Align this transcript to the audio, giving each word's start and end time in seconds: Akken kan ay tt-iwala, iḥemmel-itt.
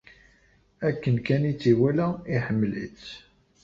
Akken 0.87 1.17
kan 1.25 1.43
ay 1.49 1.55
tt-iwala, 1.55 2.07
iḥemmel-itt. 2.35 3.05